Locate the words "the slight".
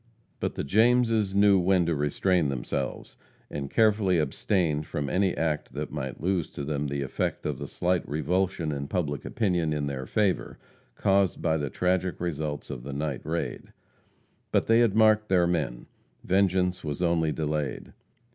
7.59-8.09